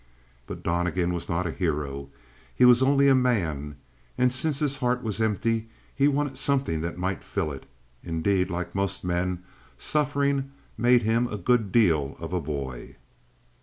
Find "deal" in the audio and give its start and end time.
11.71-12.15